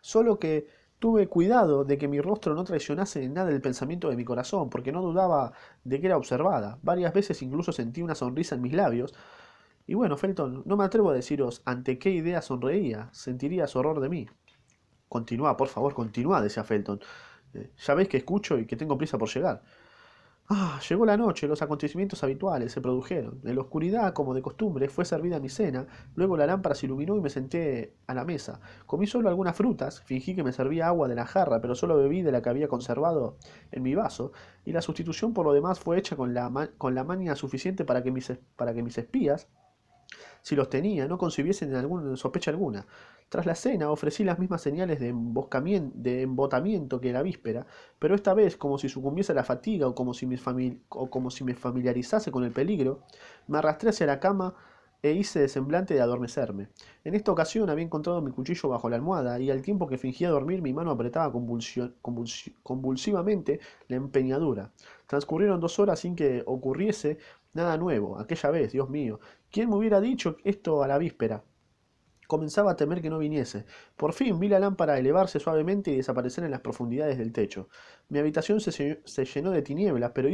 [0.00, 4.16] solo que tuve cuidado de que mi rostro no traicionase en nada el pensamiento de
[4.16, 5.52] mi corazón, porque no dudaba
[5.84, 6.78] de que era observada.
[6.80, 9.12] Varias veces incluso sentí una sonrisa en mis labios,
[9.86, 13.08] y bueno, Felton, no me atrevo a deciros ante qué idea sonreía.
[13.12, 14.26] Sentirías horror de mí.
[15.08, 17.00] Continúa, por favor, continúa, decía Felton.
[17.54, 19.62] Eh, ya veis que escucho y que tengo prisa por llegar.
[20.48, 23.40] Ah, llegó la noche, los acontecimientos habituales se produjeron.
[23.44, 27.16] En la oscuridad, como de costumbre, fue servida mi cena, luego la lámpara se iluminó
[27.16, 28.60] y me senté a la mesa.
[28.86, 32.22] Comí solo algunas frutas, fingí que me servía agua de la jarra, pero solo bebí
[32.22, 33.38] de la que había conservado
[33.72, 34.30] en mi vaso,
[34.64, 38.12] y la sustitución por lo demás fue hecha con la, con la suficiente para que
[38.12, 39.48] mis, para que mis espías
[40.46, 42.86] si los tenía, no concibiesen alguna sospecha alguna.
[43.28, 45.12] Tras la cena ofrecí las mismas señales de,
[45.94, 47.66] de embotamiento que la víspera,
[47.98, 50.38] pero esta vez, como si sucumbiese a la fatiga o como si, me
[50.90, 53.02] o como si me familiarizase con el peligro,
[53.48, 54.54] me arrastré hacia la cama
[55.02, 56.68] e hice de semblante de adormecerme.
[57.02, 60.30] En esta ocasión había encontrado mi cuchillo bajo la almohada y al tiempo que fingía
[60.30, 64.70] dormir mi mano apretaba convulsivamente la empeñadura.
[65.08, 67.18] Transcurrieron dos horas sin que ocurriese
[67.56, 68.18] nada nuevo.
[68.18, 69.18] Aquella vez, Dios mío,
[69.56, 71.42] ¿quién me hubiera dicho esto a la víspera?
[72.28, 73.64] Comenzaba a temer que no viniese.
[73.96, 77.70] Por fin vi la lámpara elevarse suavemente y desaparecer en las profundidades del techo.
[78.10, 80.28] Mi habitación se, se llenó de tinieblas, pero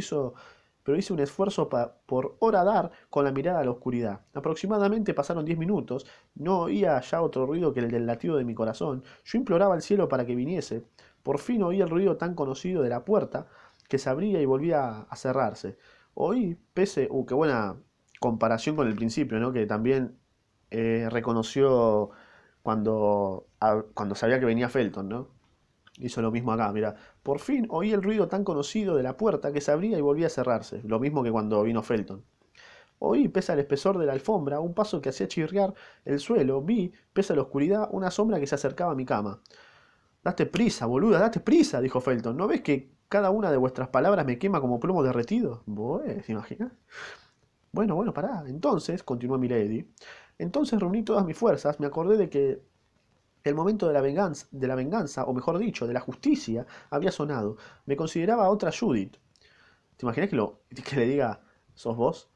[0.82, 1.68] pero hice un esfuerzo
[2.04, 4.22] por horadar con la mirada a la oscuridad.
[4.34, 6.04] Aproximadamente pasaron diez minutos,
[6.34, 9.04] no oía ya otro ruido que el del latido de mi corazón.
[9.24, 10.82] Yo imploraba al cielo para que viniese.
[11.22, 13.46] Por fin oí el ruido tan conocido de la puerta
[13.88, 15.78] que se abría y volvía a cerrarse.
[16.14, 17.76] Oí, pese, uh, qué buena
[18.22, 19.52] comparación con el principio, ¿no?
[19.52, 20.18] Que también
[20.70, 22.10] eh, reconoció
[22.62, 23.48] cuando,
[23.94, 25.28] cuando sabía que venía Felton, ¿no?
[25.98, 26.94] Hizo lo mismo acá, mira.
[27.22, 30.28] Por fin oí el ruido tan conocido de la puerta que se abría y volvía
[30.28, 32.24] a cerrarse, lo mismo que cuando vino Felton.
[33.00, 36.62] Oí, pese al espesor de la alfombra, un paso que hacía chirriar el suelo.
[36.62, 39.40] Vi, pese a la oscuridad, una sombra que se acercaba a mi cama.
[40.24, 42.36] Date prisa, boluda, date prisa, dijo Felton.
[42.36, 45.64] ¿No ves que cada una de vuestras palabras me quema como plomo derretido?
[45.66, 46.72] Pues, ¿se imagina?
[47.72, 48.44] Bueno, bueno, pará.
[48.46, 49.86] Entonces, continuó Milady,
[50.38, 52.62] entonces reuní todas mis fuerzas, me acordé de que
[53.44, 57.12] el momento de la, venganza, de la venganza, o mejor dicho, de la justicia, había
[57.12, 57.56] sonado.
[57.86, 59.16] Me consideraba otra Judith.
[59.96, 61.40] ¿Te imaginas que, lo, que le diga,
[61.74, 62.30] sos vos?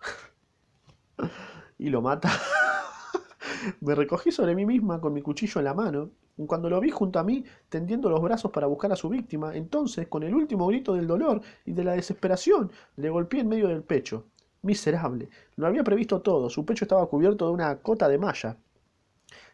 [1.79, 2.31] y lo mata.
[3.81, 6.11] me recogí sobre mí misma con mi cuchillo en la mano.
[6.47, 10.09] Cuando lo vi junto a mí, tendiendo los brazos para buscar a su víctima, entonces,
[10.09, 13.83] con el último grito del dolor y de la desesperación, le golpeé en medio del
[13.83, 14.27] pecho.
[14.67, 15.29] Miserable.
[15.55, 16.51] Lo había previsto todo.
[16.51, 18.57] Su pecho estaba cubierto de una cota de malla.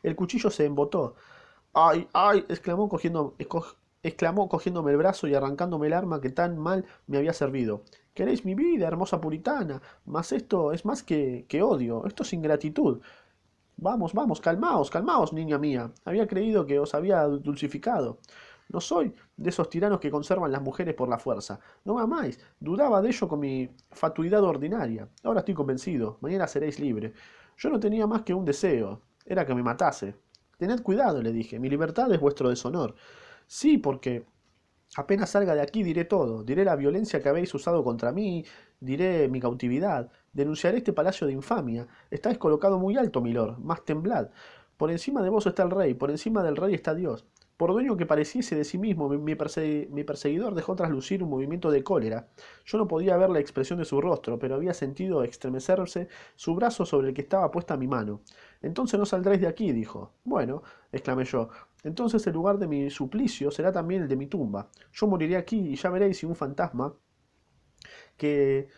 [0.03, 1.16] El cuchillo se embotó.
[1.75, 2.46] ¡Ay, ay!
[2.48, 3.37] exclamó, cogiendo,
[4.03, 7.83] exclamó cogiéndome el brazo y arrancándome el arma que tan mal me había servido.
[8.14, 13.03] Queréis mi vida, hermosa puritana, mas esto es más que, que odio, esto es ingratitud.
[13.77, 15.90] Vamos, vamos, calmaos, calmaos, niña mía.
[16.07, 18.18] Había creído que os había dulcificado.
[18.68, 21.61] No soy de esos tiranos que conservan las mujeres por la fuerza.
[21.85, 22.38] No me amáis.
[22.59, 25.09] Dudaba de ello con mi fatuidad ordinaria.
[25.22, 26.18] Ahora estoy convencido.
[26.20, 27.12] Mañana seréis libre.
[27.57, 29.03] Yo no tenía más que un deseo.
[29.25, 30.16] Era que me matase.
[30.59, 32.94] Tened cuidado, le dije, mi libertad es vuestro deshonor.
[33.46, 34.27] Sí, porque
[34.96, 38.44] apenas salga de aquí diré todo, diré la violencia que habéis usado contra mí,
[38.81, 41.88] diré mi cautividad, denunciaré este palacio de infamia.
[42.11, 44.31] Estáis colocado muy alto, milord, más temblad.
[44.77, 47.27] Por encima de vos está el rey, por encima del rey está Dios.
[47.57, 52.29] Por dueño que pareciese de sí mismo, mi, perseguidor dejó traslucir un movimiento de cólera.
[52.65, 56.85] Yo no podía ver la expresión de su rostro, pero había sentido estremecerse su brazo
[56.85, 58.23] sobre el que estaba puesta mi mano.
[58.62, 60.12] Entonces no saldréis de aquí, dijo.
[60.25, 61.51] Bueno, exclamé yo,
[61.85, 64.69] entonces el lugar de mi suplicio será también el de mi tumba.
[64.93, 66.95] Yo moriré aquí y ya veréis si un fantasma
[68.17, 68.69] que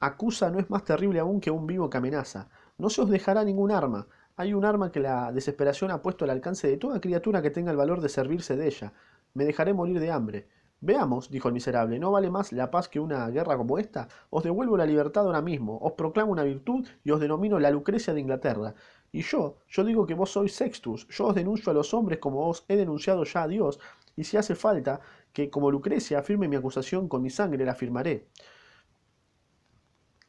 [0.00, 2.48] acusa no es más terrible aún que un vivo que amenaza.
[2.78, 6.30] No se os dejará ningún arma, hay un arma que la desesperación ha puesto al
[6.30, 8.92] alcance de toda criatura que tenga el valor de servirse de ella.
[9.32, 10.48] Me dejaré morir de hambre.
[10.80, 14.08] Veamos, dijo el miserable, ¿no vale más la paz que una guerra como esta?
[14.28, 18.12] Os devuelvo la libertad ahora mismo, os proclamo una virtud y os denomino la Lucrecia
[18.12, 18.74] de Inglaterra.
[19.10, 22.46] Y yo, yo digo que vos sois Sextus, yo os denuncio a los hombres como
[22.46, 23.80] os he denunciado ya a Dios,
[24.16, 25.00] y si hace falta
[25.32, 28.28] que como Lucrecia afirme mi acusación con mi sangre, la afirmaré.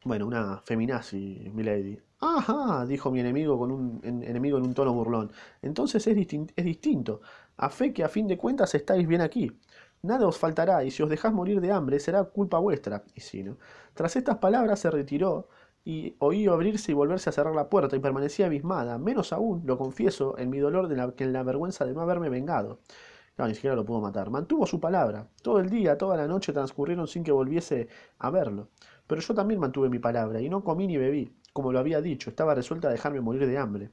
[0.04, 2.07] Bueno, una feminazi, milady.
[2.20, 5.30] Ajá, dijo mi enemigo con un enemigo en un tono burlón.
[5.62, 6.16] Entonces es,
[6.56, 7.20] es distinto.
[7.56, 9.52] A fe que a fin de cuentas estáis bien aquí.
[10.02, 13.04] Nada os faltará, y si os dejáis morir de hambre, será culpa vuestra.
[13.14, 13.56] Y si no.
[13.94, 15.48] Tras estas palabras se retiró,
[15.84, 19.78] y oí abrirse y volverse a cerrar la puerta, y permanecía abismada, menos aún, lo
[19.78, 22.80] confieso, en mi dolor de que en la vergüenza de no haberme vengado.
[23.36, 24.30] No, ni siquiera lo pudo matar.
[24.30, 25.28] Mantuvo su palabra.
[25.42, 28.68] Todo el día, toda la noche transcurrieron sin que volviese a verlo.
[29.06, 32.30] Pero yo también mantuve mi palabra, y no comí ni bebí como lo había dicho,
[32.30, 33.90] estaba resuelta a dejarme morir de hambre.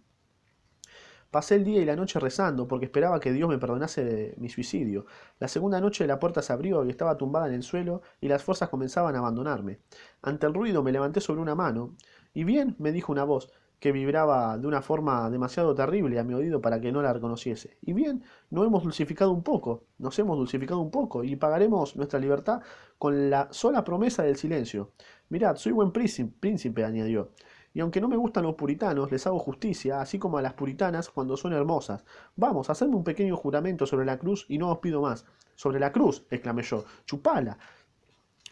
[1.31, 5.07] Pasé el día y la noche rezando, porque esperaba que Dios me perdonase mi suicidio.
[5.39, 8.43] La segunda noche la puerta se abrió y estaba tumbada en el suelo, y las
[8.43, 9.79] fuerzas comenzaban a abandonarme.
[10.21, 11.95] Ante el ruido me levanté sobre una mano,
[12.35, 16.35] y bien, me dijo una voz, que vibraba de una forma demasiado terrible a mi
[16.35, 17.79] oído para que no la reconociese.
[17.81, 22.19] Y bien, no hemos dulcificado un poco, nos hemos dulcificado un poco, y pagaremos nuestra
[22.19, 22.61] libertad
[22.99, 24.91] con la sola promesa del silencio.
[25.29, 27.31] Mirad, soy buen príncipe, añadió
[27.75, 31.09] y aunque no me gustan los puritanos, les hago justicia, así como a las puritanas
[31.09, 32.05] cuando son hermosas.
[32.37, 35.25] Vamos, hacedme un pequeño juramento sobre la cruz y no os pido más.
[35.55, 37.57] Sobre la cruz, exclamé yo, chupala.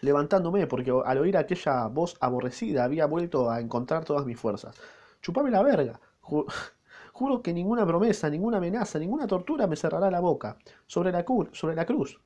[0.02, 4.76] Levantándome, porque al oír aquella voz aborrecida había vuelto a encontrar todas mis fuerzas.
[5.22, 6.02] chupame la verga.
[7.14, 10.58] Juro que ninguna promesa, ninguna amenaza, ninguna tortura me cerrará la boca.
[10.86, 12.20] Sobre la, sobre la cruz.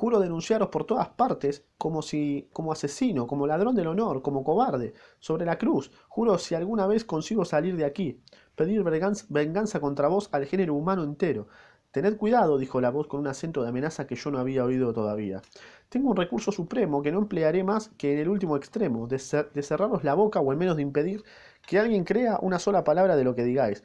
[0.00, 4.94] Juro denunciaros por todas partes como si como asesino, como ladrón del honor, como cobarde,
[5.18, 5.90] sobre la cruz.
[6.08, 8.18] Juro si alguna vez consigo salir de aquí,
[8.56, 11.48] pedir venganza contra vos al género humano entero.
[11.90, 14.94] Tened cuidado, dijo la voz con un acento de amenaza que yo no había oído
[14.94, 15.42] todavía.
[15.90, 20.02] Tengo un recurso supremo que no emplearé más que en el último extremo, de, cerraros
[20.02, 21.24] la boca o al menos de impedir
[21.68, 23.84] que alguien crea una sola palabra de lo que digáis.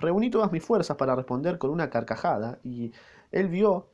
[0.00, 2.92] Reuní todas mis fuerzas para responder con una carcajada, y
[3.30, 3.88] él vio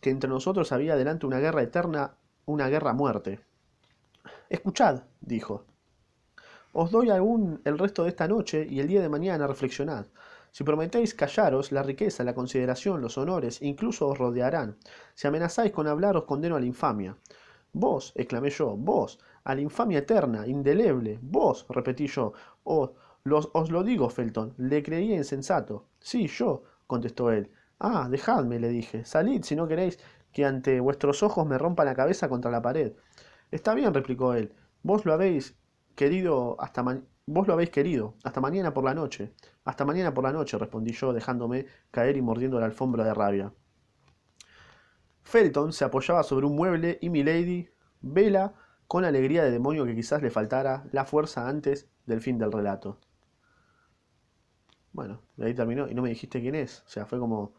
[0.00, 2.14] que entre nosotros había delante una guerra eterna,
[2.46, 3.40] una guerra a muerte.
[4.48, 5.64] Escuchad, dijo.
[6.72, 10.06] Os doy aún el resto de esta noche y el día de mañana reflexionad.
[10.52, 14.76] Si prometéis callaros, la riqueza, la consideración, los honores, incluso os rodearán.
[15.14, 17.16] Si amenazáis con hablar, os condeno a la infamia.
[17.72, 22.32] Vos, exclamé yo, vos, a la infamia eterna, indeleble, vos, repetí yo,
[22.64, 22.90] os,
[23.52, 25.86] os lo digo, Felton, le creí insensato.
[26.00, 27.50] Sí, yo, contestó él.
[27.80, 29.98] Ah, dejadme, le dije, salid si no queréis
[30.32, 32.92] que ante vuestros ojos me rompa la cabeza contra la pared.
[33.50, 35.56] Está bien, replicó él, vos lo habéis
[35.96, 36.82] querido hasta
[37.26, 38.16] Vos lo habéis querido.
[38.24, 39.34] Hasta mañana por la noche.
[39.64, 43.52] Hasta mañana por la noche, respondí yo, dejándome caer y mordiendo la alfombra de rabia.
[45.22, 47.68] Felton se apoyaba sobre un mueble y Milady
[48.00, 48.54] vela
[48.88, 52.98] con alegría de demonio que quizás le faltara la fuerza antes del fin del relato.
[54.92, 56.82] Bueno, ahí terminó y no me dijiste quién es.
[56.84, 57.54] O sea, fue como...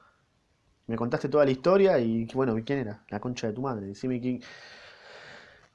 [0.91, 3.05] Me contaste toda la historia y bueno, ¿quién era?
[3.07, 3.85] La concha de tu madre.
[3.87, 4.41] Decime quién...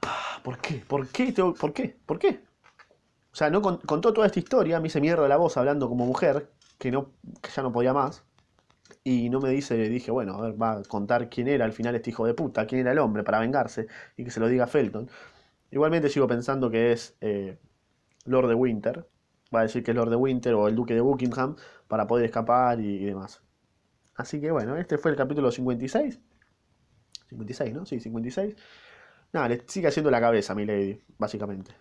[0.03, 0.85] Ah, ¿Por qué?
[0.87, 1.33] ¿Por qué?
[1.33, 1.97] ¿Por qué?
[2.05, 2.41] ¿Por qué?
[3.33, 6.51] O sea, no contó toda esta historia, me hice mierda la voz hablando como mujer,
[6.79, 8.25] que, no, que ya no podía más.
[9.05, 11.95] Y no me dice, dije, bueno, a ver, va a contar quién era al final
[11.95, 13.87] este hijo de puta, quién era el hombre para vengarse
[14.19, 15.09] y que se lo diga Felton.
[15.71, 17.59] Igualmente sigo pensando que es eh,
[18.27, 19.09] Lord de Winter.
[19.55, 21.57] Va a decir que es Lord de Winter o el Duque de Buckingham
[21.89, 23.46] para poder escapar y, y demás.
[24.17, 26.21] Así que bueno, este fue el capítulo 56.
[27.29, 27.87] 56, ¿no?
[27.87, 28.55] Sí, 56.
[29.33, 31.73] Nada, le sigue haciendo la cabeza mi lady, básicamente.